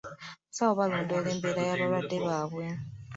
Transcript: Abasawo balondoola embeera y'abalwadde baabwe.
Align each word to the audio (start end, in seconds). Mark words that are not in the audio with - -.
Abasawo 0.47 0.73
balondoola 0.79 1.27
embeera 1.35 1.61
y'abalwadde 1.67 2.17
baabwe. 2.25 2.65